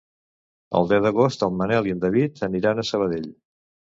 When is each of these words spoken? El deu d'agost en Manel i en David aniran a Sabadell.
El 0.79 0.87
deu 0.91 1.03
d'agost 1.07 1.45
en 1.49 1.53
Manel 1.59 1.89
i 1.91 1.95
en 1.97 2.01
David 2.05 2.43
aniran 2.49 2.81
a 2.81 2.87
Sabadell. 2.93 3.29